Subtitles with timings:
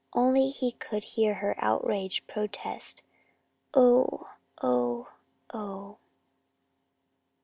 [0.13, 3.03] Only he could hear her outraged protest
[3.75, 4.31] "Oh!
[4.63, 5.09] Oh!
[5.53, 5.99] Oh!"